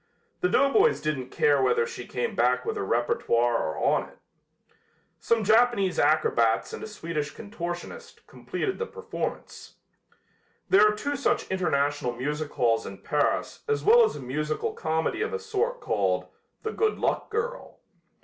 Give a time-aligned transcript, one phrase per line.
[0.39, 4.17] The doughboys didn't care whether she came back with her repertoire or on it.
[5.19, 9.75] Some Japanese acrobats and a Swedish contortionist completed the performance.
[10.71, 15.21] There are two such international music halls in Paris as well as a musical comedy
[15.21, 16.29] of a sort called
[16.63, 17.79] "The Good Luck Girl."